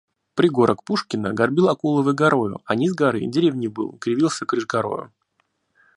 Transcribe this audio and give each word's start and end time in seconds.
Пригорок 0.33 0.83
Пушкино 0.83 1.31
горбил 1.31 1.69
Акуловой 1.69 2.15
горою, 2.15 2.59
а 2.65 2.73
низ 2.73 2.91
горы— 2.95 3.27
деревней 3.27 3.67
был, 3.67 3.99
кривился 3.99 4.47
крыш 4.47 4.65
корою. 4.65 5.11